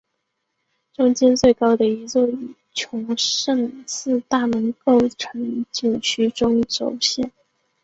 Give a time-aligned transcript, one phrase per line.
[0.93, 7.31] 中间最高的一座与崇圣寺大门构成景区中轴线。